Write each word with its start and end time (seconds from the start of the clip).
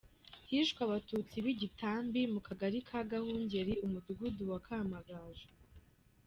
Hishwe 0.49 0.79
Abatutsi 0.87 1.35
b’i 1.45 1.55
Gitambi 1.61 2.21
mu 2.33 2.39
Kagali 2.47 2.77
ka 2.87 2.99
Gahungeri 3.11 3.73
Umudugudu 3.85 4.43
wa 4.51 4.59
Kamagaju. 4.65 5.47